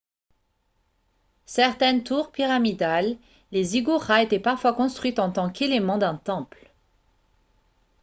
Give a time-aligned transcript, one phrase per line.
[1.45, 3.17] certaines tours pyramidales
[3.51, 6.71] les ziggourats étaient parfois construites en tant qu'éléments d'un temple